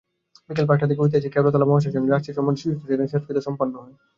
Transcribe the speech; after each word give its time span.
বিকেল 0.49 0.65
পাঁচটার 0.69 0.89
দিকে 0.89 1.03
ঐতিহাসিক 1.03 1.31
কেওড়াতলা 1.33 1.69
মহাশ্মশানে 1.69 2.07
রাষ্ট্রীয় 2.07 2.35
সম্মানে 2.37 2.57
সুচিত্রা 2.59 2.87
সেনের 2.89 3.11
শেষকৃত্য 3.11 3.45
সম্পন্ন 3.47 3.73
হয়। 3.75 3.93